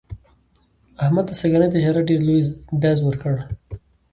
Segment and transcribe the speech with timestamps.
[1.03, 2.41] احمد ته سږني تجارت ډېر لوی
[2.81, 3.35] ډز ور کړ.